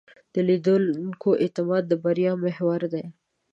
د 0.33 0.35
لیدونکو 0.47 1.29
اعتماد 1.43 1.83
د 1.87 1.93
بریا 2.03 2.31
محور 2.43 2.81
دی. 2.93 3.05